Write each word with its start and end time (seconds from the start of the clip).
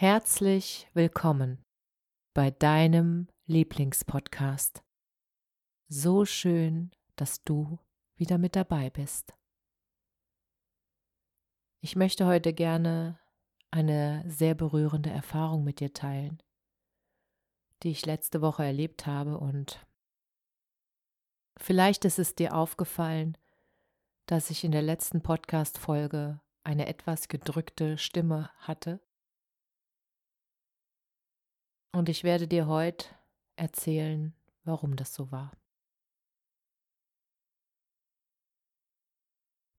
Herzlich 0.00 0.86
willkommen 0.94 1.64
bei 2.32 2.52
deinem 2.52 3.26
Lieblingspodcast. 3.46 4.84
So 5.88 6.24
schön, 6.24 6.92
dass 7.16 7.42
du 7.42 7.80
wieder 8.14 8.38
mit 8.38 8.54
dabei 8.54 8.90
bist. 8.90 9.34
Ich 11.80 11.96
möchte 11.96 12.26
heute 12.26 12.52
gerne 12.52 13.18
eine 13.72 14.22
sehr 14.24 14.54
berührende 14.54 15.10
Erfahrung 15.10 15.64
mit 15.64 15.80
dir 15.80 15.92
teilen, 15.92 16.40
die 17.82 17.90
ich 17.90 18.06
letzte 18.06 18.40
Woche 18.40 18.64
erlebt 18.64 19.04
habe 19.04 19.36
und 19.36 19.84
vielleicht 21.56 22.04
ist 22.04 22.20
es 22.20 22.36
dir 22.36 22.54
aufgefallen, 22.54 23.36
dass 24.26 24.50
ich 24.50 24.62
in 24.62 24.70
der 24.70 24.82
letzten 24.82 25.24
Podcast-Folge 25.24 26.40
eine 26.62 26.86
etwas 26.86 27.26
gedrückte 27.26 27.98
Stimme 27.98 28.52
hatte 28.58 29.00
und 31.92 32.08
ich 32.08 32.24
werde 32.24 32.46
dir 32.48 32.66
heute 32.66 33.06
erzählen, 33.56 34.34
warum 34.64 34.96
das 34.96 35.14
so 35.14 35.30
war. 35.30 35.52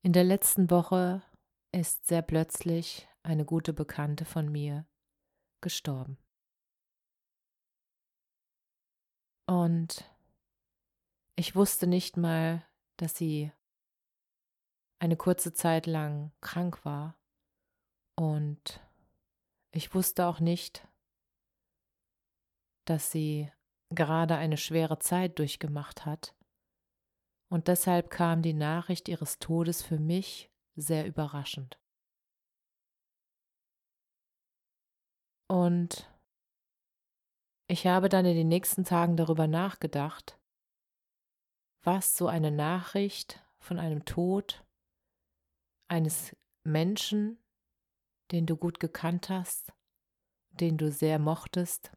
In 0.02 0.14
der 0.14 0.24
letzten 0.24 0.70
Woche 0.70 1.22
ist 1.72 2.08
sehr 2.08 2.22
plötzlich 2.22 3.08
eine 3.22 3.46
gute 3.46 3.74
Bekannte 3.74 4.26
von 4.26 4.50
mir 4.52 4.86
gestorben. 5.62 6.18
Und 9.46 10.10
ich 11.36 11.56
wusste 11.56 11.88
nicht 11.88 12.18
mal, 12.18 12.66
dass 12.98 13.18
sie 13.18 13.52
eine 15.00 15.18
kurze 15.18 15.54
Zeit 15.54 15.86
lang 15.86 16.32
krank 16.42 16.86
war. 16.86 17.18
Und 18.16 18.82
ich 19.72 19.94
wusste 19.96 20.28
auch 20.28 20.40
nicht, 20.40 20.88
dass 22.90 23.12
sie 23.12 23.52
gerade 23.94 24.36
eine 24.36 24.58
schwere 24.58 25.00
Zeit 25.00 25.40
durchgemacht 25.40 26.06
hat. 26.06 26.36
Und 27.52 27.68
deshalb 27.68 28.09
kam 28.09 28.42
die 28.42 28.54
Nachricht 28.54 29.08
ihres 29.08 29.40
Todes 29.40 29.81
für 29.81 30.00
mich 30.00 30.52
sehr 30.76 31.06
überraschend. 31.08 31.80
Und 35.48 36.12
ich 37.68 37.88
habe 37.88 38.09
dann 38.09 38.25
in 38.25 38.36
den 38.36 38.47
nächsten 38.47 38.84
Tagen 38.84 39.18
darüber 39.18 39.47
nachgedacht, 39.47 40.40
was 41.84 42.16
so 42.16 42.28
eine 42.28 42.52
Nachricht 42.52 43.44
von 43.59 43.80
einem 43.80 44.06
Tod 44.06 44.63
eines 45.88 46.36
Menschen, 46.63 47.40
den 48.31 48.46
du 48.46 48.58
gut 48.58 48.80
gekannt 48.80 49.30
hast, 49.30 49.74
den 50.52 50.78
du 50.78 50.92
sehr 50.92 51.18
mochtest, 51.18 51.92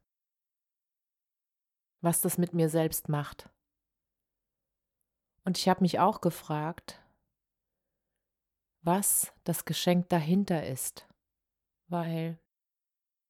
was 2.03 2.21
das 2.21 2.37
mit 2.37 2.53
mir 2.53 2.69
selbst 2.69 3.09
macht. 3.09 3.49
Und 5.45 5.57
ich 5.57 5.69
habe 5.69 5.81
mich 5.81 5.99
auch 5.99 6.21
gefragt, 6.21 7.01
was 8.83 9.33
das 9.45 9.65
Geschenk 9.65 10.09
dahinter 10.09 10.67
ist, 10.67 11.09
weil 11.89 12.39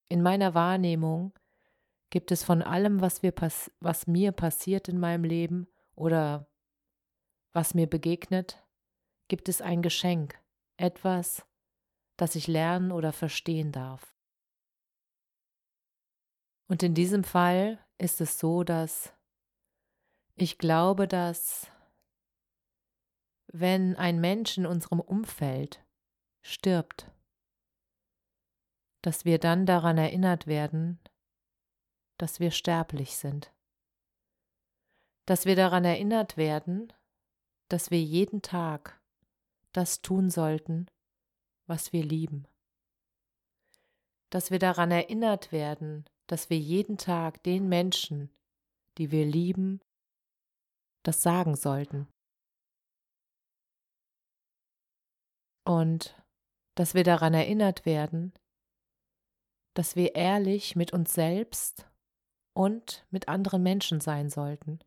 in 0.08 0.22
meiner 0.22 0.54
Wahrnehmung 0.54 1.32
gibt 2.10 2.32
es 2.32 2.42
von 2.42 2.62
allem, 2.62 3.00
was, 3.00 3.22
wir 3.22 3.32
was 3.80 4.06
mir 4.06 4.32
passiert 4.32 4.88
in 4.88 4.98
meinem 4.98 5.24
Leben 5.24 5.68
oder 5.94 6.46
was 7.52 7.74
mir 7.74 7.86
begegnet, 7.86 8.62
gibt 9.28 9.48
es 9.48 9.60
ein 9.60 9.82
Geschenk, 9.82 10.38
etwas, 10.76 11.46
das 12.16 12.34
ich 12.34 12.48
lernen 12.48 12.92
oder 12.92 13.12
verstehen 13.12 13.72
darf. 13.72 14.14
Und 16.68 16.82
in 16.82 16.94
diesem 16.94 17.24
Fall 17.24 17.78
ist 18.02 18.20
es 18.20 18.38
so, 18.38 18.64
dass 18.64 19.12
ich 20.34 20.58
glaube, 20.58 21.06
dass 21.06 21.70
wenn 23.52 23.96
ein 23.96 24.20
Mensch 24.20 24.56
in 24.56 24.66
unserem 24.66 25.00
Umfeld 25.00 25.84
stirbt, 26.40 27.10
dass 29.02 29.24
wir 29.24 29.38
dann 29.38 29.66
daran 29.66 29.98
erinnert 29.98 30.46
werden, 30.46 30.98
dass 32.18 32.40
wir 32.40 32.50
sterblich 32.50 33.16
sind, 33.16 33.52
dass 35.26 35.44
wir 35.44 35.56
daran 35.56 35.84
erinnert 35.84 36.36
werden, 36.36 36.92
dass 37.68 37.90
wir 37.90 38.00
jeden 38.00 38.42
Tag 38.42 39.00
das 39.72 40.02
tun 40.02 40.30
sollten, 40.30 40.86
was 41.66 41.92
wir 41.92 42.04
lieben, 42.04 42.46
dass 44.30 44.50
wir 44.50 44.58
daran 44.58 44.90
erinnert 44.90 45.52
werden, 45.52 46.06
dass 46.26 46.50
wir 46.50 46.58
jeden 46.58 46.98
Tag 46.98 47.42
den 47.42 47.68
Menschen, 47.68 48.30
die 48.98 49.10
wir 49.10 49.26
lieben, 49.26 49.80
das 51.02 51.22
sagen 51.22 51.56
sollten. 51.56 52.08
Und 55.64 56.20
dass 56.74 56.94
wir 56.94 57.04
daran 57.04 57.34
erinnert 57.34 57.84
werden, 57.86 58.32
dass 59.74 59.96
wir 59.96 60.14
ehrlich 60.14 60.76
mit 60.76 60.92
uns 60.92 61.14
selbst 61.14 61.88
und 62.54 63.06
mit 63.10 63.28
anderen 63.28 63.62
Menschen 63.62 64.00
sein 64.00 64.28
sollten. 64.28 64.80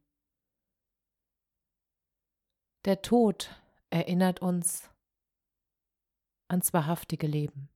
Der 2.85 3.02
Tod 3.02 3.50
erinnert 3.90 4.41
uns 4.41 4.91
ans 6.47 6.73
wahrhaftige 6.73 7.25
Leben. 7.25 7.69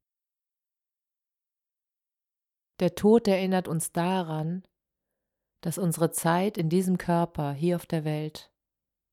Der 2.79 2.95
Tod 2.95 3.27
erinnert 3.27 3.67
uns 3.67 3.91
daran, 3.91 4.63
dass 5.61 5.77
unsere 5.77 6.11
Zeit 6.11 6.57
in 6.57 6.69
diesem 6.69 6.97
Körper 6.97 7.51
hier 7.51 7.75
auf 7.75 7.85
der 7.85 8.05
Welt 8.05 8.51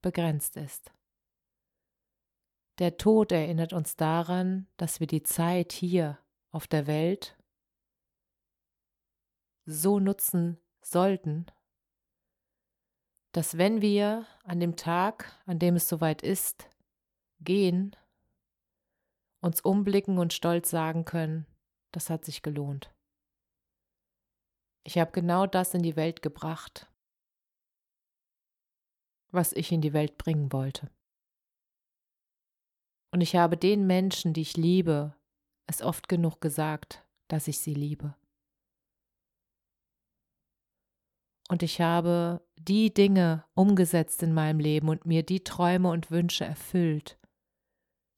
begrenzt 0.03 0.57
ist. 0.57 0.93
Der 2.79 2.97
Tod 2.97 3.33
erinnert 3.33 3.73
uns 3.73 3.97
daran, 3.97 4.69
dass 4.77 5.01
wir 5.01 5.09
die 5.09 5.23
Zeit 5.23 5.73
hier 5.73 6.19
auf 6.53 6.69
der 6.69 6.87
Welt 6.87 7.37
so 9.65 9.99
nutzen 9.99 10.59
sollten, 10.83 11.47
dass 13.33 13.59
wenn 13.59 13.83
wir 13.83 14.27
an 14.45 14.61
dem 14.61 14.77
Tag, 14.77 15.35
an 15.45 15.59
dem 15.59 15.75
es 15.75 15.89
soweit 15.89 16.23
ist, 16.23 16.71
gehen, 17.41 17.97
uns 19.41 19.61
umblicken 19.61 20.19
und 20.19 20.33
stolz 20.33 20.71
sagen 20.71 21.05
können, 21.05 21.47
das 21.91 22.11
hat 22.11 22.25
sich 22.25 22.43
gelohnt. 22.43 22.96
Ich 24.87 24.99
habe 24.99 25.11
genau 25.11 25.49
das 25.49 25.75
in 25.75 25.83
die 25.83 25.97
Welt 25.97 26.23
gebracht, 26.23 26.89
was 29.33 29.53
ich 29.53 29.73
in 29.73 29.81
die 29.81 29.93
Welt 29.93 30.17
bringen 30.17 30.53
wollte. 30.53 30.93
Und 33.11 33.21
ich 33.21 33.35
habe 33.35 33.57
den 33.57 33.89
Menschen, 33.89 34.33
die 34.33 34.43
ich 34.43 34.57
liebe, 34.57 35.17
es 35.67 35.83
oft 35.83 36.09
genug 36.09 36.41
gesagt, 36.41 37.05
dass 37.27 37.49
ich 37.49 37.59
sie 37.59 37.75
liebe. 37.75 38.15
Und 41.49 41.65
ich 41.65 41.81
habe 41.81 42.47
die 42.57 42.95
Dinge 42.95 43.45
umgesetzt 43.55 44.23
in 44.23 44.33
meinem 44.33 44.61
Leben 44.61 44.89
und 44.89 45.05
mir 45.05 45.25
die 45.25 45.43
Träume 45.43 45.91
und 45.91 46.13
Wünsche 46.13 46.45
erfüllt, 46.45 47.19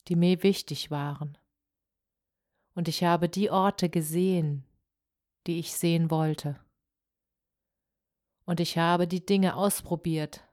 die 0.08 0.16
mir 0.16 0.42
wichtig 0.42 0.90
waren. 0.90 1.38
Und 2.74 2.88
ich 2.88 3.04
habe 3.04 3.30
die 3.30 3.50
Orte 3.50 3.88
gesehen, 3.88 4.67
die 5.48 5.58
ich 5.58 5.72
sehen 5.72 6.10
wollte. 6.10 6.60
Und 8.44 8.60
ich 8.60 8.78
habe 8.78 9.08
die 9.08 9.24
Dinge 9.24 9.56
ausprobiert, 9.56 10.46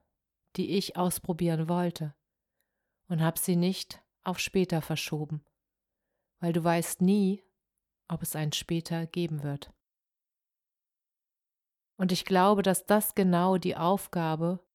die 0.56 0.78
ich 0.78 0.96
ausprobieren 0.96 1.68
wollte, 1.68 2.16
und 3.10 3.22
habe 3.22 3.38
sie 3.38 3.58
nicht 3.58 4.02
auf 4.24 4.40
später 4.40 4.82
verschoben, 4.82 5.44
weil 6.40 6.54
du 6.54 6.64
weißt 6.64 7.02
nie, 7.02 7.44
ob 8.08 8.22
es 8.22 8.36
ein 8.36 8.54
später 8.54 9.06
geben 9.06 9.44
wird. 9.44 9.72
Und 11.98 12.12
ich 12.12 12.24
glaube, 12.24 12.62
dass 12.62 12.86
das 12.86 13.16
genau 13.16 13.58
die 13.58 13.76
Aufgabe 13.76 14.66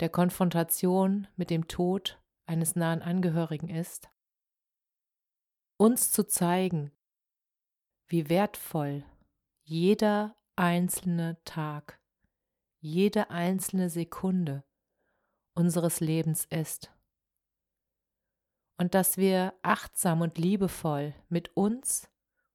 der 0.00 0.08
Konfrontation 0.08 1.28
mit 1.36 1.50
dem 1.50 1.68
Tod 1.68 2.22
eines 2.46 2.74
nahen 2.74 3.02
Angehörigen 3.02 3.68
ist, 3.68 4.10
uns 5.76 6.10
zu 6.10 6.26
zeigen, 6.26 6.90
wie 8.10 8.28
wertvoll 8.28 9.04
jeder 9.62 10.36
einzelne 10.56 11.38
Tag, 11.44 12.00
jede 12.80 13.30
einzelne 13.30 13.88
Sekunde 13.88 14.64
unseres 15.54 16.00
Lebens 16.00 16.44
ist. 16.44 16.92
Und 18.78 18.94
dass 18.94 19.16
wir 19.16 19.54
achtsam 19.62 20.22
und 20.22 20.38
liebevoll 20.38 21.14
mit 21.28 21.56
uns 21.56 22.10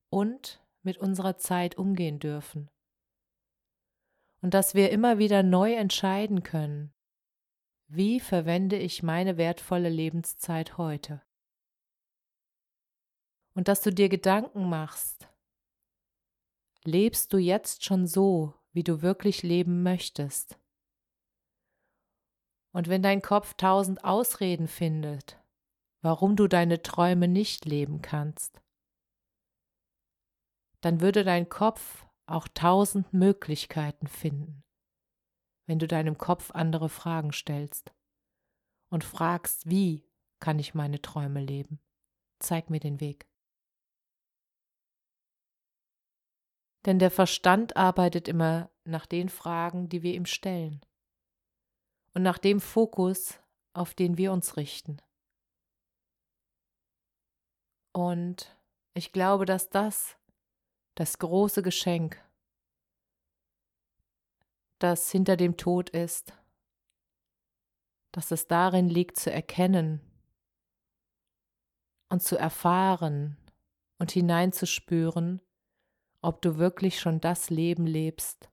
und 0.10 0.62
mit 0.82 0.98
unserer 0.98 1.38
Zeit 1.38 1.78
umgehen 1.78 2.20
dürfen. 2.20 2.70
Und 4.42 4.54
dass 4.54 4.76
wir 4.76 4.92
immer 4.92 5.20
wieder 5.20 5.42
neu 5.42 5.74
entscheiden 5.74 6.44
können, 6.44 6.94
wie 7.88 8.20
verwende 8.20 8.78
ich 8.78 9.04
meine 9.04 9.38
wertvolle 9.38 9.90
Lebenszeit 9.90 10.78
heute? 10.78 11.22
Und 13.54 13.70
dass 13.70 13.82
du 13.82 13.92
dir 13.92 14.10
Gedanken 14.10 14.68
machst, 14.68 15.30
lebst 16.88 17.34
du 17.34 17.38
jetzt 17.38 17.84
schon 17.84 18.08
so, 18.08 18.54
wie 18.72 18.84
du 18.84 19.02
wirklich 19.02 19.44
leben 19.44 19.84
möchtest? 19.84 20.60
Und 22.74 22.90
wenn 22.90 23.02
dein 23.02 23.22
Kopf 23.22 23.54
tausend 23.54 24.04
Ausreden 24.04 24.68
findet, 24.68 25.42
warum 26.02 26.36
du 26.36 26.48
deine 26.48 26.82
Träume 26.82 27.28
nicht 27.28 27.66
leben 27.66 28.02
kannst, 28.02 28.62
dann 30.82 31.02
würde 31.02 31.24
dein 31.24 31.50
Kopf 31.50 32.06
auch 32.28 32.48
tausend 32.48 33.14
Möglichkeiten 33.14 34.08
finden, 34.08 34.64
wenn 35.68 35.80
du 35.80 35.88
deinem 35.88 36.18
Kopf 36.18 36.52
andere 36.52 36.90
Fragen 36.90 37.32
stellst 37.32 37.94
und 38.92 39.04
fragst, 39.04 39.70
wie 39.70 40.08
kann 40.40 40.60
ich 40.60 40.74
meine 40.74 41.02
Träume 41.02 41.42
leben? 41.42 41.80
Zeig 42.40 42.70
mir 42.70 42.80
den 42.80 43.00
Weg. 43.00 43.28
Denn 46.86 47.00
der 47.00 47.12
Verstand 47.12 47.76
arbeitet 47.76 48.28
immer 48.28 48.70
nach 48.84 49.06
den 49.06 49.30
Fragen, 49.30 49.90
die 49.90 50.04
wir 50.04 50.14
ihm 50.14 50.26
stellen 50.26 50.82
und 52.14 52.22
nach 52.22 52.38
dem 52.38 52.62
Fokus, 52.62 53.40
auf 53.74 53.94
den 53.94 54.18
wir 54.18 54.32
uns 54.32 54.56
richten. 54.56 55.02
Und 57.92 58.56
ich 58.94 59.12
glaube, 59.12 59.46
dass 59.46 59.70
das 59.70 60.18
das 60.96 61.20
große 61.20 61.62
Geschenk 61.62 62.22
das 64.80 65.10
hinter 65.10 65.38
dem 65.38 65.58
Tod 65.58 65.90
ist, 65.90 66.34
dass 68.12 68.32
es 68.32 68.48
darin 68.48 68.90
liegt 68.90 69.18
zu 69.18 69.32
erkennen 69.32 70.02
und 72.10 72.22
zu 72.22 72.38
erfahren 72.38 73.38
und 73.98 74.12
hineinzuspüren, 74.12 75.42
ob 76.26 76.42
du 76.42 76.58
wirklich 76.58 77.00
schon 77.00 77.22
das 77.22 77.52
Leben 77.52 77.86
lebst, 77.86 78.50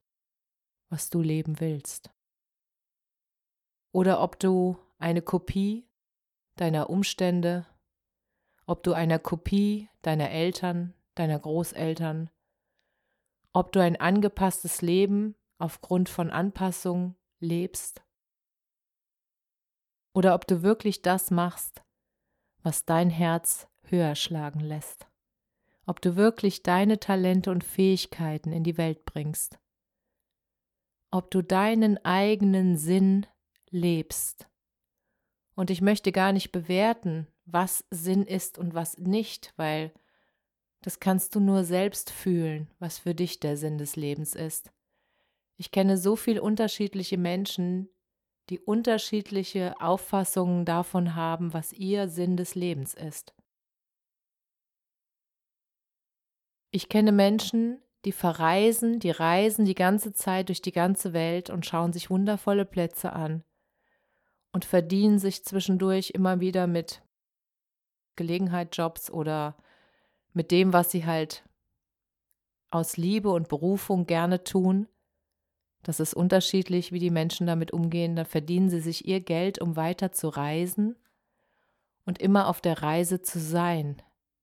was 0.91 1.09
du 1.09 1.23
leben 1.23 1.59
willst. 1.59 2.11
Oder 3.93 4.21
ob 4.21 4.39
du 4.39 4.77
eine 4.99 5.23
Kopie 5.23 5.89
deiner 6.57 6.91
Umstände, 6.91 7.67
ob 8.67 8.83
du 8.83 8.93
einer 8.93 9.19
Kopie 9.19 9.89
deiner 10.03 10.31
Eltern, 10.31 10.93
deiner 11.15 11.39
Großeltern, 11.39 12.29
ob 13.55 13.73
du 13.73 13.81
ein 13.81 13.99
angepasstes 13.99 14.83
Leben 14.83 15.35
aufgrund 15.59 16.11
von 16.11 16.31
Anpassung 16.31 17.17
lebst 17.41 18.03
oder 20.15 20.35
ob 20.35 20.47
du 20.47 20.63
wirklich 20.63 21.01
das 21.01 21.31
machst, 21.31 21.83
was 22.63 22.85
dein 22.85 23.09
Herz 23.09 23.67
höher 23.85 24.15
schlagen 24.15 24.61
lässt, 24.61 25.07
ob 25.87 26.01
du 26.01 26.17
wirklich 26.17 26.63
deine 26.63 27.01
Talente 27.01 27.51
und 27.51 27.65
Fähigkeiten 27.65 28.53
in 28.53 28.65
die 28.65 28.79
Welt 28.79 29.05
bringst, 29.05 29.59
ob 31.11 31.31
du 31.31 31.43
deinen 31.43 32.03
eigenen 32.05 32.77
Sinn 32.77 33.27
lebst. 33.71 34.49
Und 35.55 35.71
ich 35.71 35.81
möchte 35.81 36.13
gar 36.13 36.33
nicht 36.33 36.53
bewerten, 36.53 37.27
was 37.45 37.85
Sinn 37.91 38.25
ist 38.25 38.59
und 38.59 38.75
was 38.75 38.97
nicht, 38.99 39.53
weil 39.57 39.93
das 40.83 41.01
kannst 41.01 41.35
du 41.35 41.41
nur 41.41 41.65
selbst 41.65 42.11
fühlen, 42.11 42.69
was 42.79 42.99
für 42.99 43.15
dich 43.15 43.41
der 43.41 43.57
Sinn 43.57 43.79
des 43.79 43.97
Lebens 43.97 44.35
ist. 44.35 44.73
Ich 45.57 45.71
kenne 45.71 45.97
so 45.97 46.17
viele 46.17 46.43
unterschiedliche 46.43 47.19
Menschen, 47.19 47.89
die 48.51 48.59
unterschiedliche 48.59 49.81
Auffassungen 49.81 50.65
davon 50.65 51.15
haben, 51.15 51.53
was 51.53 51.73
ihr 51.73 52.09
Sinn 52.09 52.37
des 52.37 52.55
Lebens 52.55 52.95
ist. 52.95 53.35
Ich 56.73 56.89
kenne 56.89 57.13
Menschen, 57.13 57.81
die 58.05 58.11
verreisen, 58.11 58.99
die 58.99 59.13
reisen 59.13 59.65
die 59.65 59.77
ganze 59.77 60.13
Zeit 60.13 60.49
durch 60.49 60.61
die 60.61 60.73
ganze 60.73 61.13
Welt 61.13 61.49
und 61.49 61.65
schauen 61.65 61.93
sich 61.93 62.11
wundervolle 62.11 62.65
Plätze 62.65 63.13
an 63.13 63.45
und 64.51 64.65
verdienen 64.65 65.21
sich 65.21 65.45
zwischendurch 65.45 66.11
immer 66.11 66.41
wieder 66.41 66.67
mit 66.67 67.05
Gelegenheitsjobs 68.17 69.09
oder 69.13 69.57
mit 70.33 70.51
dem, 70.51 70.73
was 70.73 70.91
sie 70.91 71.07
halt 71.07 71.45
aus 72.71 72.97
Liebe 72.97 73.31
und 73.31 73.49
Berufung 73.49 74.07
gerne 74.07 74.43
tun 74.43 74.89
das 75.83 75.99
ist 75.99 76.15
unterschiedlich, 76.15 76.93
wie 76.93 77.01
die 77.01 77.11
Menschen 77.11 77.47
damit 77.47 77.73
umgehen. 77.73 78.15
Da 78.15 78.25
verdienen 78.25 78.71
sie 78.71 78.81
sich 78.81 79.07
ihr 79.07 79.21
Geld, 79.21 79.61
um 79.61 79.77
weiter 79.77 80.13
zu 80.13 80.29
reisen 80.29 80.97
und 82.05 82.21
immer 82.21 82.49
auf 82.49 82.61
der 82.61 82.83
Reise 82.83 83.21
zu 83.23 83.41
sein, 83.41 84.01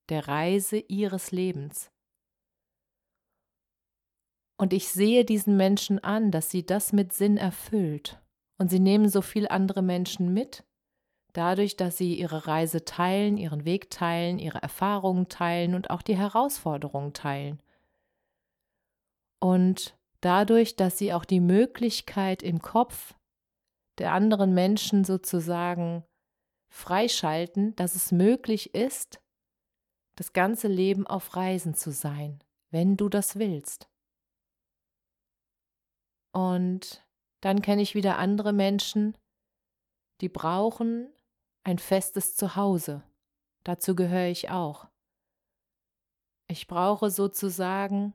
der 0.10 0.28
Reise 0.28 0.78
ihres 0.78 1.32
Lebens. 1.32 1.92
Und 4.60 4.74
ich 4.74 4.90
sehe 4.90 5.24
diesen 5.24 5.56
Menschen 5.56 6.04
an, 6.04 6.32
dass 6.32 6.50
sie 6.50 6.66
das 6.66 6.92
mit 6.92 7.14
Sinn 7.14 7.38
erfüllt. 7.38 8.22
Und 8.58 8.70
sie 8.70 8.82
nehmen 8.82 9.08
so 9.08 9.22
viel 9.22 9.48
andere 9.48 9.82
Menschen 9.82 10.34
mit, 10.34 10.66
dadurch, 11.32 11.78
dass 11.78 11.96
sie 11.96 12.20
ihre 12.20 12.46
Reise 12.46 12.84
teilen, 12.84 13.38
ihren 13.38 13.64
Weg 13.64 13.90
teilen, 13.90 14.38
ihre 14.38 14.62
Erfahrungen 14.62 15.30
teilen 15.30 15.76
und 15.76 15.90
auch 15.90 16.02
die 16.02 16.18
Herausforderungen 16.18 17.14
teilen. 17.14 17.62
Und 19.40 19.98
dadurch, 20.20 20.76
dass 20.76 20.98
sie 20.98 21.14
auch 21.14 21.24
die 21.24 21.40
Möglichkeit 21.40 22.44
im 22.44 22.62
Kopf 22.62 23.16
der 23.98 24.12
anderen 24.12 24.54
Menschen 24.54 25.06
sozusagen 25.06 26.04
freischalten, 26.70 27.78
dass 27.78 27.96
es 27.96 28.12
möglich 28.12 28.76
ist, 28.76 29.22
das 30.18 30.34
ganze 30.34 30.68
Leben 30.68 31.08
auf 31.08 31.38
Reisen 31.38 31.76
zu 31.76 31.92
sein, 31.92 32.44
wenn 32.72 32.98
du 32.98 33.08
das 33.08 33.40
willst. 33.40 33.89
Und 36.32 37.04
dann 37.42 37.62
kenne 37.62 37.82
ich 37.82 37.96
wieder 37.96 38.18
andere 38.18 38.54
Menschen, 38.54 39.18
die 40.22 40.30
brauchen 40.30 41.10
ein 41.64 41.80
festes 41.80 42.36
Zuhause. 42.36 43.04
Dazu 43.64 43.96
gehöre 43.96 44.28
ich 44.28 44.50
auch. 44.50 44.88
Ich 46.48 46.68
brauche 46.68 47.12
sozusagen 47.12 48.14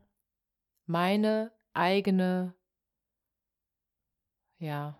meine 0.85 1.51
eigene, 1.73 2.53
ja, 4.59 4.97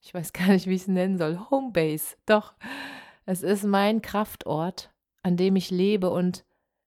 ich 0.00 0.14
weiß 0.14 0.32
gar 0.32 0.48
nicht, 0.48 0.66
wie 0.66 0.74
ich 0.74 0.82
es 0.82 0.88
nennen 0.88 1.18
soll, 1.18 1.38
Homebase. 1.50 2.16
Doch, 2.26 2.54
es 3.26 3.42
ist 3.42 3.64
mein 3.64 4.02
Kraftort, 4.02 4.90
an 5.22 5.36
dem 5.36 5.56
ich 5.56 5.70
lebe 5.70 6.10
und 6.10 6.44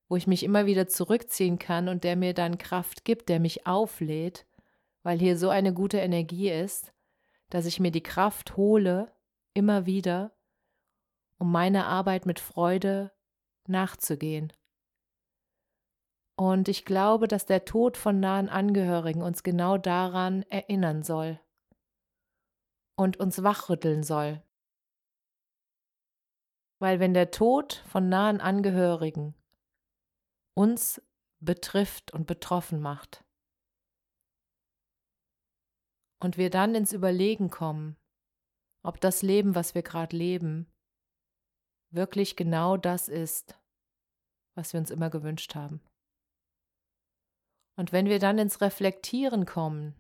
wo 0.10 0.16
ich 0.16 0.28
mich 0.28 0.44
immer 0.44 0.66
wieder 0.66 0.88
zurückziehen 0.88 1.60
kann 1.60 1.88
und 1.88 2.04
der 2.04 2.16
mir 2.16 2.34
dann 2.34 2.58
Kraft 2.58 3.06
gibt, 3.06 3.30
der 3.30 3.40
mich 3.40 3.66
auflädt, 3.66 4.46
weil 5.04 5.20
hier 5.20 5.38
so 5.38 5.50
eine 5.50 5.74
gute 5.74 6.00
Energie 6.00 6.50
ist, 6.50 6.94
dass 7.50 7.66
ich 7.66 7.80
mir 7.80 7.92
die 7.92 8.04
Kraft 8.04 8.58
hole, 8.58 9.14
immer 9.54 9.86
wieder, 9.86 10.36
um 11.38 11.52
meiner 11.52 11.86
Arbeit 11.86 12.26
mit 12.26 12.40
Freude 12.40 13.12
nachzugehen. 13.68 14.52
Und 16.36 16.68
ich 16.68 16.86
glaube, 16.86 17.28
dass 17.28 17.46
der 17.46 17.66
Tod 17.66 17.96
von 17.96 18.20
nahen 18.20 18.50
Angehörigen 18.50 19.22
uns 19.22 19.44
genau 19.44 19.78
daran 19.78 20.44
erinnern 20.44 21.04
soll 21.04 21.40
und 22.96 23.18
uns 23.18 23.44
wachrütteln 23.44 24.04
soll. 24.04 24.42
Weil 26.80 27.00
wenn 27.00 27.14
der 27.14 27.30
Tod 27.30 27.84
von 27.88 28.10
nahen 28.10 28.42
Angehörigen 28.42 29.36
uns 30.56 31.02
betrifft 31.40 32.12
und 32.14 32.26
betroffen 32.26 32.82
macht 32.82 33.24
und 36.24 36.38
wir 36.38 36.50
dann 36.50 36.74
ins 36.74 36.94
Überlegen 36.94 37.50
kommen, 37.50 37.98
ob 38.82 39.00
das 39.02 39.22
Leben, 39.22 39.56
was 39.56 39.76
wir 39.76 39.84
gerade 39.84 40.16
leben, 40.16 40.72
wirklich 41.92 42.36
genau 42.36 42.78
das 42.78 43.08
ist, 43.08 43.60
was 44.56 44.74
wir 44.74 44.80
uns 44.80 44.90
immer 44.90 45.10
gewünscht 45.10 45.56
haben. 45.56 45.82
Und 47.76 47.92
wenn 47.92 48.08
wir 48.08 48.20
dann 48.20 48.38
ins 48.38 48.62
Reflektieren 48.62 49.46
kommen, 49.46 49.96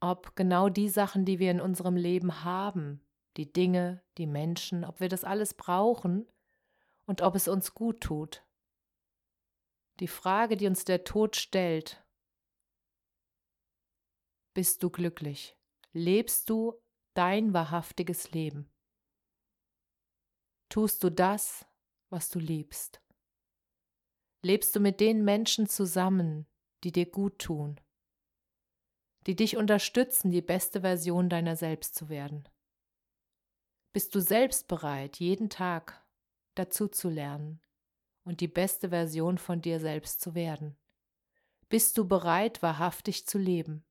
ob 0.00 0.36
genau 0.36 0.68
die 0.68 0.88
Sachen, 0.88 1.24
die 1.24 1.38
wir 1.38 1.50
in 1.50 1.60
unserem 1.60 1.96
Leben 1.96 2.44
haben, 2.44 3.00
die 3.36 3.50
Dinge, 3.50 4.02
die 4.18 4.26
Menschen, 4.26 4.84
ob 4.84 5.00
wir 5.00 5.08
das 5.08 5.24
alles 5.24 5.54
brauchen 5.54 6.26
und 7.06 7.22
ob 7.22 7.34
es 7.34 7.48
uns 7.48 7.74
gut 7.74 8.00
tut. 8.00 8.44
Die 10.00 10.08
Frage, 10.08 10.56
die 10.56 10.66
uns 10.66 10.84
der 10.84 11.04
Tod 11.04 11.36
stellt, 11.36 12.03
bist 14.54 14.82
du 14.82 14.90
glücklich? 14.90 15.56
Lebst 15.92 16.48
du 16.48 16.80
dein 17.14 17.52
wahrhaftiges 17.52 18.30
Leben? 18.30 18.70
Tust 20.68 21.02
du 21.04 21.10
das, 21.10 21.66
was 22.08 22.30
du 22.30 22.38
liebst? 22.38 23.02
Lebst 24.42 24.74
du 24.74 24.80
mit 24.80 25.00
den 25.00 25.24
Menschen 25.24 25.68
zusammen, 25.68 26.46
die 26.84 26.92
dir 26.92 27.06
gut 27.06 27.38
tun, 27.38 27.80
die 29.26 29.36
dich 29.36 29.56
unterstützen, 29.56 30.30
die 30.30 30.42
beste 30.42 30.82
Version 30.82 31.28
deiner 31.28 31.56
selbst 31.56 31.94
zu 31.94 32.08
werden? 32.08 32.48
Bist 33.92 34.14
du 34.14 34.20
selbst 34.20 34.68
bereit, 34.68 35.18
jeden 35.18 35.50
Tag 35.50 36.04
dazu 36.54 36.88
zu 36.88 37.08
lernen 37.08 37.60
und 38.24 38.40
die 38.40 38.48
beste 38.48 38.90
Version 38.90 39.38
von 39.38 39.62
dir 39.62 39.80
selbst 39.80 40.20
zu 40.20 40.34
werden? 40.34 40.76
Bist 41.68 41.96
du 41.96 42.06
bereit, 42.06 42.62
wahrhaftig 42.62 43.26
zu 43.26 43.38
leben? 43.38 43.84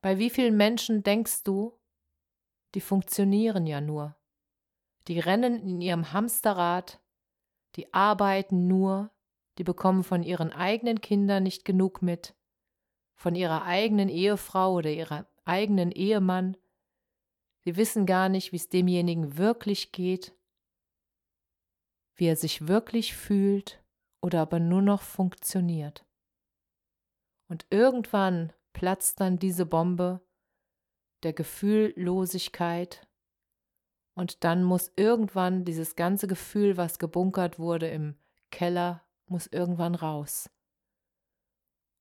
Bei 0.00 0.18
wie 0.18 0.30
vielen 0.30 0.56
Menschen 0.56 1.02
denkst 1.02 1.42
du, 1.42 1.78
die 2.74 2.80
funktionieren 2.80 3.66
ja 3.66 3.80
nur, 3.80 4.16
die 5.08 5.18
rennen 5.18 5.60
in 5.60 5.80
ihrem 5.80 6.12
Hamsterrad, 6.12 7.00
die 7.76 7.92
arbeiten 7.92 8.68
nur, 8.68 9.10
die 9.58 9.64
bekommen 9.64 10.04
von 10.04 10.22
ihren 10.22 10.52
eigenen 10.52 11.00
Kindern 11.00 11.42
nicht 11.42 11.64
genug 11.64 12.02
mit, 12.02 12.34
von 13.16 13.34
ihrer 13.34 13.64
eigenen 13.64 14.08
Ehefrau 14.08 14.74
oder 14.74 14.90
ihrem 14.90 15.26
eigenen 15.44 15.90
Ehemann. 15.90 16.56
Sie 17.64 17.76
wissen 17.76 18.06
gar 18.06 18.28
nicht, 18.28 18.52
wie 18.52 18.56
es 18.56 18.68
demjenigen 18.68 19.36
wirklich 19.36 19.90
geht, 19.90 20.36
wie 22.14 22.26
er 22.26 22.36
sich 22.36 22.68
wirklich 22.68 23.14
fühlt 23.14 23.82
oder 24.20 24.42
ob 24.42 24.52
er 24.52 24.60
nur 24.60 24.82
noch 24.82 25.02
funktioniert. 25.02 26.04
Und 27.48 27.66
irgendwann 27.70 28.52
platzt 28.72 29.20
dann 29.20 29.38
diese 29.38 29.66
Bombe 29.66 30.20
der 31.22 31.32
Gefühllosigkeit 31.32 33.08
und 34.14 34.42
dann 34.42 34.64
muss 34.64 34.92
irgendwann 34.96 35.64
dieses 35.64 35.94
ganze 35.94 36.26
Gefühl, 36.26 36.76
was 36.76 36.98
gebunkert 36.98 37.58
wurde 37.58 37.88
im 37.88 38.16
Keller, 38.50 39.04
muss 39.26 39.46
irgendwann 39.46 39.94
raus. 39.94 40.50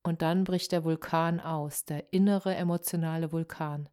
Und 0.04 0.22
dann 0.22 0.44
bricht 0.44 0.72
der 0.72 0.84
Vulkan 0.84 1.40
aus, 1.40 1.86
der 1.86 2.12
innere 2.14 2.56
emotionale 2.56 3.32
Vulkan. 3.32 3.90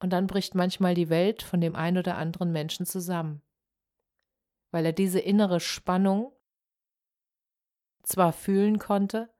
Und 0.00 0.10
dann 0.12 0.26
bricht 0.26 0.54
manchmal 0.54 0.94
die 0.94 1.08
Welt 1.08 1.42
von 1.42 1.60
dem 1.60 1.74
einen 1.74 1.98
oder 1.98 2.18
anderen 2.18 2.52
Menschen 2.52 2.84
zusammen, 2.84 3.40
weil 4.72 4.84
er 4.84 4.92
diese 4.92 5.20
innere 5.20 5.60
Spannung 5.60 6.32
zwar 8.02 8.32
fühlen 8.32 8.78
konnte, 8.78 9.32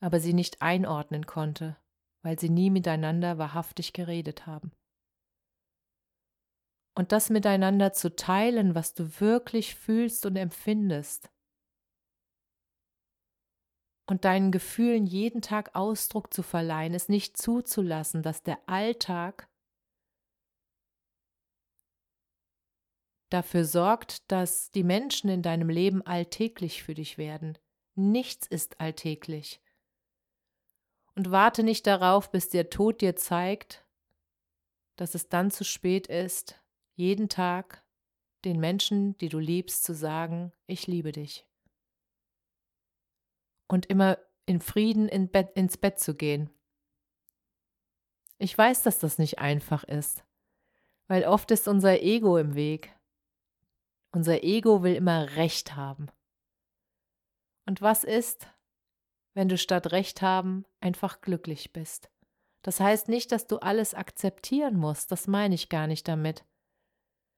aber 0.00 0.20
sie 0.20 0.32
nicht 0.32 0.62
einordnen 0.62 1.26
konnte, 1.26 1.76
weil 2.22 2.38
sie 2.38 2.50
nie 2.50 2.70
miteinander 2.70 3.38
wahrhaftig 3.38 3.92
geredet 3.92 4.46
haben 4.46 4.72
und 6.96 7.12
das 7.12 7.28
miteinander 7.28 7.92
zu 7.92 8.16
teilen, 8.16 8.74
was 8.74 8.94
du 8.94 9.20
wirklich 9.20 9.74
fühlst 9.74 10.24
und 10.24 10.36
empfindest. 10.36 11.30
Und 14.08 14.24
deinen 14.24 14.50
Gefühlen 14.50 15.04
jeden 15.04 15.42
Tag 15.42 15.74
Ausdruck 15.74 16.32
zu 16.32 16.42
verleihen, 16.42 16.94
es 16.94 17.08
nicht 17.08 17.36
zuzulassen, 17.36 18.22
dass 18.22 18.42
der 18.42 18.66
Alltag 18.66 19.48
dafür 23.30 23.64
sorgt, 23.64 24.30
dass 24.30 24.70
die 24.70 24.84
Menschen 24.84 25.28
in 25.28 25.42
deinem 25.42 25.68
Leben 25.68 26.00
alltäglich 26.02 26.82
für 26.82 26.94
dich 26.94 27.18
werden. 27.18 27.58
Nichts 27.94 28.46
ist 28.46 28.80
alltäglich. 28.80 29.60
Und 31.16 31.30
warte 31.30 31.62
nicht 31.62 31.86
darauf, 31.86 32.30
bis 32.30 32.50
der 32.50 32.68
Tod 32.68 33.00
dir 33.00 33.16
zeigt, 33.16 33.84
dass 34.96 35.14
es 35.14 35.28
dann 35.28 35.50
zu 35.50 35.64
spät 35.64 36.06
ist, 36.06 36.60
jeden 36.94 37.28
Tag 37.28 37.82
den 38.44 38.60
Menschen, 38.60 39.16
die 39.18 39.30
du 39.30 39.38
liebst, 39.38 39.82
zu 39.82 39.94
sagen, 39.94 40.52
ich 40.66 40.86
liebe 40.86 41.12
dich. 41.12 41.46
Und 43.66 43.86
immer 43.86 44.18
in 44.44 44.60
Frieden 44.60 45.08
in 45.08 45.28
Bett, 45.28 45.50
ins 45.56 45.76
Bett 45.76 45.98
zu 45.98 46.14
gehen. 46.14 46.50
Ich 48.38 48.56
weiß, 48.56 48.82
dass 48.82 48.98
das 48.98 49.18
nicht 49.18 49.38
einfach 49.38 49.84
ist, 49.84 50.22
weil 51.08 51.24
oft 51.24 51.50
ist 51.50 51.66
unser 51.66 52.02
Ego 52.02 52.36
im 52.36 52.54
Weg. 52.54 52.94
Unser 54.12 54.44
Ego 54.44 54.82
will 54.82 54.94
immer 54.94 55.34
Recht 55.36 55.74
haben. 55.74 56.08
Und 57.64 57.82
was 57.82 58.04
ist, 58.04 58.46
wenn 59.36 59.50
du 59.50 59.58
statt 59.58 59.92
Recht 59.92 60.22
haben 60.22 60.64
einfach 60.80 61.20
glücklich 61.20 61.74
bist? 61.74 62.08
Das 62.62 62.80
heißt 62.80 63.08
nicht, 63.08 63.30
dass 63.32 63.46
du 63.46 63.58
alles 63.58 63.92
akzeptieren 63.92 64.76
musst, 64.76 65.12
das 65.12 65.26
meine 65.26 65.54
ich 65.54 65.68
gar 65.68 65.86
nicht 65.86 66.08
damit. 66.08 66.44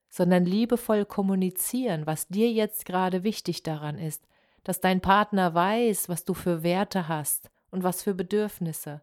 Sondern 0.08 0.46
liebevoll 0.46 1.04
kommunizieren, 1.04 2.06
was 2.06 2.28
dir 2.28 2.50
jetzt 2.52 2.86
gerade 2.86 3.24
wichtig 3.24 3.64
daran 3.64 3.98
ist, 3.98 4.26
dass 4.62 4.80
dein 4.80 5.00
Partner 5.00 5.54
weiß, 5.54 6.08
was 6.08 6.24
du 6.24 6.34
für 6.34 6.62
Werte 6.62 7.08
hast 7.08 7.50
und 7.72 7.82
was 7.82 8.04
für 8.04 8.14
Bedürfnisse, 8.14 9.02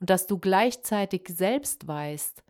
und 0.00 0.08
dass 0.08 0.26
du 0.26 0.38
gleichzeitig 0.38 1.28
selbst 1.28 1.86
weißt, 1.86 2.42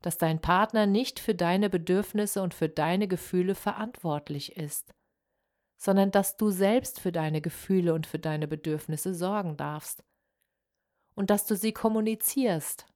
dass 0.00 0.16
dein 0.16 0.40
Partner 0.40 0.86
nicht 0.86 1.18
für 1.18 1.34
deine 1.34 1.68
Bedürfnisse 1.68 2.40
und 2.40 2.54
für 2.54 2.68
deine 2.68 3.08
Gefühle 3.08 3.56
verantwortlich 3.56 4.56
ist, 4.56 4.94
sondern 5.82 6.10
dass 6.10 6.36
du 6.36 6.50
selbst 6.50 7.00
für 7.00 7.12
deine 7.12 7.40
Gefühle 7.40 7.94
und 7.94 8.06
für 8.06 8.18
deine 8.18 8.46
Bedürfnisse 8.46 9.14
sorgen 9.14 9.56
darfst 9.56 10.04
und 11.14 11.30
dass 11.30 11.46
du 11.46 11.56
sie 11.56 11.72
kommunizierst 11.72 12.86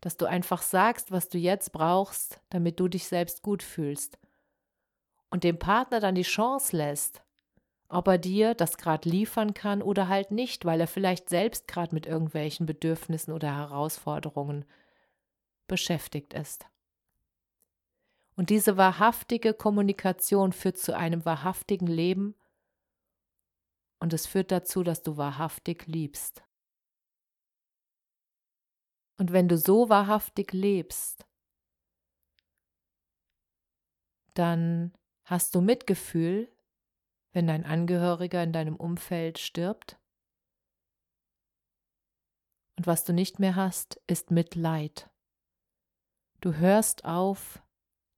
dass 0.00 0.16
du 0.16 0.26
einfach 0.26 0.62
sagst, 0.62 1.12
was 1.12 1.28
du 1.28 1.38
jetzt 1.38 1.72
brauchst, 1.72 2.40
damit 2.48 2.80
du 2.80 2.88
dich 2.88 3.06
selbst 3.06 3.42
gut 3.42 3.62
fühlst. 3.62 4.18
Und 5.30 5.44
dem 5.44 5.58
Partner 5.58 6.00
dann 6.00 6.14
die 6.14 6.22
Chance 6.22 6.76
lässt, 6.76 7.22
ob 7.88 8.08
er 8.08 8.18
dir 8.18 8.54
das 8.54 8.78
gerade 8.78 9.08
liefern 9.08 9.54
kann 9.54 9.82
oder 9.82 10.08
halt 10.08 10.30
nicht, 10.30 10.64
weil 10.64 10.80
er 10.80 10.86
vielleicht 10.86 11.28
selbst 11.28 11.68
gerade 11.68 11.94
mit 11.94 12.06
irgendwelchen 12.06 12.66
Bedürfnissen 12.66 13.32
oder 13.32 13.54
Herausforderungen 13.54 14.64
beschäftigt 15.66 16.34
ist. 16.34 16.66
Und 18.40 18.48
diese 18.48 18.78
wahrhaftige 18.78 19.52
Kommunikation 19.52 20.54
führt 20.54 20.78
zu 20.78 20.96
einem 20.96 21.26
wahrhaftigen 21.26 21.86
Leben 21.86 22.34
und 23.98 24.14
es 24.14 24.26
führt 24.26 24.50
dazu, 24.50 24.82
dass 24.82 25.02
du 25.02 25.18
wahrhaftig 25.18 25.86
liebst. 25.86 26.42
Und 29.18 29.32
wenn 29.32 29.46
du 29.46 29.58
so 29.58 29.90
wahrhaftig 29.90 30.54
lebst, 30.54 31.26
dann 34.32 34.96
hast 35.24 35.54
du 35.54 35.60
Mitgefühl, 35.60 36.50
wenn 37.32 37.46
dein 37.46 37.66
Angehöriger 37.66 38.42
in 38.42 38.54
deinem 38.54 38.76
Umfeld 38.76 39.38
stirbt. 39.38 40.00
Und 42.78 42.86
was 42.86 43.04
du 43.04 43.12
nicht 43.12 43.38
mehr 43.38 43.54
hast, 43.54 44.00
ist 44.06 44.30
Mitleid. 44.30 45.10
Du 46.40 46.54
hörst 46.54 47.04
auf 47.04 47.62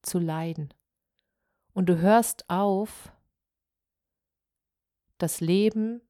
zu 0.02 0.18
leiden. 0.18 0.72
Und 1.72 1.86
du 1.86 1.98
hörst 1.98 2.48
auf, 2.50 3.12
das 5.18 5.40
Leben 5.40 6.02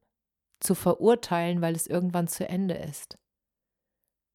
zu 0.61 0.75
verurteilen, 0.75 1.61
weil 1.61 1.75
es 1.75 1.87
irgendwann 1.87 2.29
zu 2.29 2.49
Ende 2.49 2.75
ist. 2.75 3.19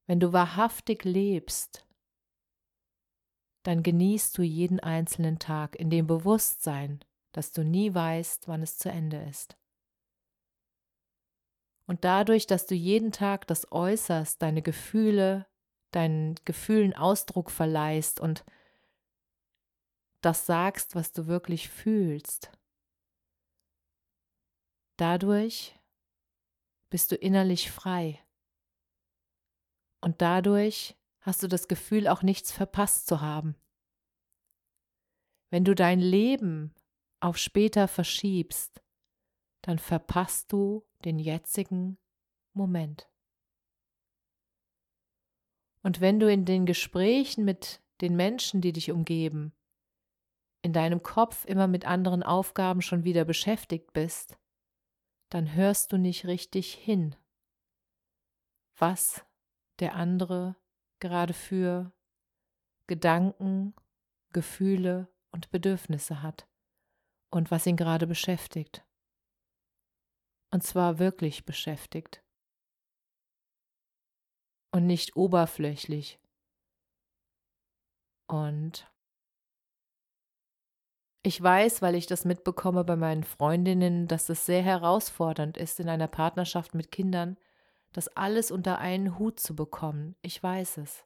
Wenn 0.05 0.19
du 0.19 0.33
wahrhaftig 0.33 1.03
lebst, 1.03 1.85
dann 3.63 3.83
genießt 3.83 4.37
du 4.37 4.43
jeden 4.43 4.79
einzelnen 4.79 5.39
Tag 5.39 5.75
in 5.75 5.89
dem 5.89 6.07
Bewusstsein, 6.07 7.03
dass 7.33 7.51
du 7.51 7.63
nie 7.63 7.93
weißt, 7.93 8.47
wann 8.47 8.61
es 8.61 8.77
zu 8.77 8.89
Ende 8.89 9.21
ist. 9.23 9.57
Und 11.85 12.03
dadurch, 12.03 12.47
dass 12.47 12.65
du 12.65 12.75
jeden 12.75 13.11
Tag 13.11 13.47
das 13.47 13.71
äußerst, 13.71 14.41
deine 14.41 14.61
Gefühle, 14.61 15.47
deinen 15.91 16.35
Gefühlen 16.45 16.95
Ausdruck 16.95 17.49
verleihst 17.49 18.19
und 18.19 18.45
das 20.21 20.45
sagst, 20.45 20.95
was 20.95 21.11
du 21.11 21.27
wirklich 21.27 21.69
fühlst, 21.69 22.51
dadurch 24.97 25.79
bist 26.89 27.11
du 27.11 27.15
innerlich 27.15 27.71
frei. 27.71 28.23
Und 30.01 30.21
dadurch 30.21 30.95
hast 31.21 31.43
du 31.43 31.47
das 31.47 31.67
Gefühl, 31.67 32.07
auch 32.07 32.23
nichts 32.23 32.51
verpasst 32.51 33.07
zu 33.07 33.21
haben. 33.21 33.55
Wenn 35.49 35.65
du 35.65 35.75
dein 35.75 35.99
Leben 35.99 36.73
auf 37.19 37.37
später 37.37 37.87
verschiebst, 37.87 38.81
dann 39.61 39.79
verpasst 39.79 40.51
du 40.51 40.85
den 41.03 41.19
jetzigen 41.19 41.97
Moment. 42.53 43.09
Und 45.83 46.01
wenn 46.01 46.19
du 46.19 46.31
in 46.31 46.45
den 46.45 46.65
Gesprächen 46.65 47.45
mit 47.45 47.81
den 48.01 48.15
Menschen, 48.15 48.61
die 48.61 48.73
dich 48.73 48.91
umgeben, 48.91 49.53
in 50.61 50.73
deinem 50.73 51.03
Kopf 51.03 51.45
immer 51.45 51.67
mit 51.67 51.85
anderen 51.85 52.23
Aufgaben 52.23 52.81
schon 52.81 53.03
wieder 53.03 53.25
beschäftigt 53.25 53.93
bist, 53.93 54.37
dann 55.29 55.53
hörst 55.53 55.91
du 55.91 55.97
nicht 55.97 56.25
richtig 56.25 56.73
hin, 56.73 57.15
was 58.77 59.25
der 59.79 59.95
andere 59.95 60.55
gerade 60.99 61.33
für 61.33 61.91
Gedanken, 62.87 63.75
Gefühle 64.33 65.07
und 65.31 65.51
Bedürfnisse 65.51 66.21
hat 66.21 66.47
und 67.29 67.51
was 67.51 67.65
ihn 67.65 67.77
gerade 67.77 68.07
beschäftigt. 68.07 68.85
Und 70.51 70.63
zwar 70.63 70.97
wirklich 70.99 71.45
beschäftigt. 71.45 72.23
Und 74.71 74.87
nicht 74.87 75.15
oberflächlich. 75.15 76.19
Und 78.27 78.89
ich 81.27 81.43
weiß, 81.43 81.81
weil 81.81 81.95
ich 81.95 82.07
das 82.07 82.23
mitbekomme 82.23 82.85
bei 82.85 82.95
meinen 82.95 83.25
Freundinnen, 83.25 84.07
dass 84.07 84.29
es 84.29 84.45
sehr 84.45 84.63
herausfordernd 84.63 85.57
ist, 85.57 85.77
in 85.81 85.89
einer 85.89 86.07
Partnerschaft 86.07 86.73
mit 86.73 86.89
Kindern, 86.89 87.35
das 87.91 88.07
alles 88.07 88.49
unter 88.49 88.77
einen 88.77 89.19
Hut 89.19 89.37
zu 89.37 89.53
bekommen. 89.53 90.15
Ich 90.21 90.41
weiß 90.41 90.77
es. 90.77 91.05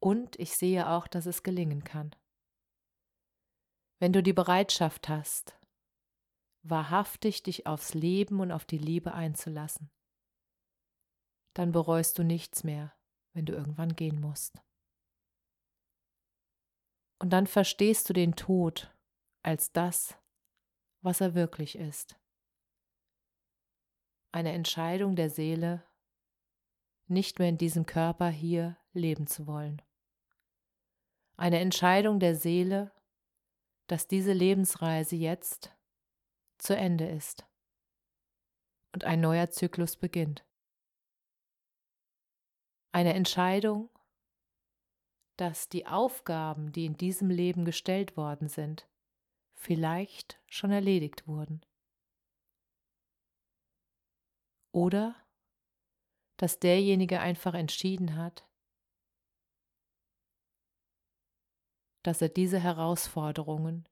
Und 0.00 0.36
ich 0.40 0.56
sehe 0.56 0.90
auch, 0.90 1.06
dass 1.06 1.26
es 1.26 1.44
gelingen 1.44 1.84
kann. 1.84 2.16
Wenn 4.00 4.12
du 4.12 4.24
die 4.24 4.32
Bereitschaft 4.32 5.08
hast, 5.08 5.56
wahrhaftig 6.64 7.44
dich 7.44 7.68
aufs 7.68 7.94
Leben 7.94 8.40
und 8.40 8.50
auf 8.50 8.64
die 8.64 8.78
Liebe 8.78 9.14
einzulassen, 9.14 9.88
dann 11.52 11.70
bereust 11.70 12.18
du 12.18 12.24
nichts 12.24 12.64
mehr, 12.64 12.92
wenn 13.34 13.46
du 13.46 13.52
irgendwann 13.52 13.94
gehen 13.94 14.20
musst. 14.20 14.63
Und 17.18 17.30
dann 17.30 17.46
verstehst 17.46 18.08
du 18.08 18.12
den 18.12 18.36
Tod 18.36 18.92
als 19.42 19.72
das, 19.72 20.16
was 21.00 21.20
er 21.20 21.34
wirklich 21.34 21.76
ist. 21.76 22.18
Eine 24.32 24.52
Entscheidung 24.52 25.16
der 25.16 25.30
Seele, 25.30 25.84
nicht 27.06 27.38
mehr 27.38 27.48
in 27.48 27.58
diesem 27.58 27.86
Körper 27.86 28.28
hier 28.28 28.76
leben 28.92 29.26
zu 29.26 29.46
wollen. 29.46 29.82
Eine 31.36 31.60
Entscheidung 31.60 32.20
der 32.20 32.34
Seele, 32.34 32.92
dass 33.86 34.08
diese 34.08 34.32
Lebensreise 34.32 35.16
jetzt 35.16 35.76
zu 36.58 36.76
Ende 36.76 37.06
ist 37.06 37.46
und 38.92 39.04
ein 39.04 39.20
neuer 39.20 39.50
Zyklus 39.50 39.96
beginnt. 39.96 40.44
Eine 42.92 43.14
Entscheidung, 43.14 43.90
dass 45.36 45.68
die 45.68 45.86
Aufgaben, 45.86 46.72
die 46.72 46.86
in 46.86 46.96
diesem 46.96 47.30
Leben 47.30 47.64
gestellt 47.64 48.16
worden 48.16 48.48
sind, 48.48 48.88
vielleicht 49.54 50.40
schon 50.46 50.70
erledigt 50.70 51.26
wurden. 51.26 51.64
Oder 54.72 55.16
dass 56.36 56.58
derjenige 56.58 57.20
einfach 57.20 57.54
entschieden 57.54 58.16
hat, 58.16 58.48
dass 62.02 62.20
er 62.20 62.28
diese 62.28 62.60
Herausforderungen 62.60 63.88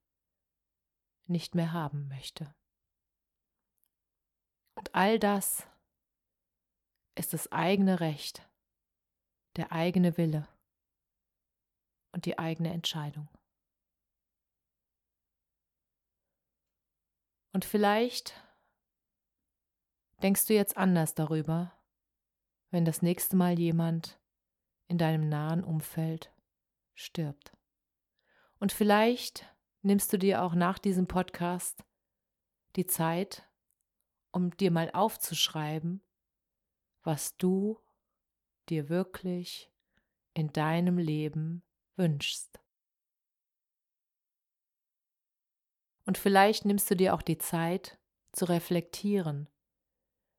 nicht 1.27 1.55
mehr 1.55 1.73
haben 1.73 2.09
möchte. 2.09 2.55
Und 4.75 4.95
all 4.95 5.19
das 5.19 5.67
ist 7.15 7.33
das 7.33 7.51
eigene 7.53 8.01
Recht, 8.01 8.49
der 9.57 9.73
eigene 9.73 10.17
Wille 10.19 10.49
und 12.13 12.27
die 12.27 12.39
eigene 12.39 12.73
Entscheidung. 12.73 13.29
Und 17.53 17.65
vielleicht 17.65 18.35
denkst 20.23 20.47
du 20.47 20.55
jetzt 20.55 20.77
anders 20.77 21.15
darüber, 21.15 21.73
wenn 22.71 22.85
das 22.85 23.03
nächste 23.03 23.37
Mal 23.37 23.59
jemand 23.59 24.19
in 24.89 24.99
deinem 24.99 25.29
nahen 25.29 25.65
Umfeld 25.65 26.33
stirbt. 26.95 27.53
Und 28.59 28.73
vielleicht 28.73 29.47
nimmst 29.83 30.13
du 30.13 30.19
dir 30.19 30.43
auch 30.43 30.55
nach 30.55 30.79
diesem 30.79 31.07
Podcast 31.07 31.85
die 32.77 32.87
Zeit, 32.87 33.47
um 34.31 34.57
dir 34.57 34.71
mal 34.71 34.91
aufzuschreiben, 34.93 36.03
was 37.03 37.37
du 37.37 37.79
dir 38.69 38.89
wirklich 38.89 39.71
in 40.35 40.53
deinem 40.53 40.97
Leben 40.97 41.63
wünschst. 42.03 42.59
Und 46.05 46.19
vielleicht 46.19 46.65
nimmst 46.65 46.91
du 46.91 46.97
dir 46.97 47.15
auch 47.15 47.23
die 47.23 47.39
Zeit 47.39 48.01
zu 48.33 48.45
reflektieren, 48.47 49.49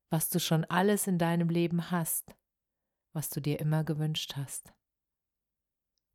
was 0.09 0.29
du 0.29 0.39
schon 0.39 0.65
alles 0.65 1.07
in 1.07 1.17
deinem 1.17 1.49
Leben 1.49 1.89
hast, 1.89 2.35
was 3.13 3.29
du 3.29 3.39
dir 3.39 3.61
immer 3.61 3.85
gewünscht 3.85 4.35
hast. 4.35 4.73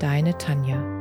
Deine 0.00 0.32
Tanja. 0.38 0.99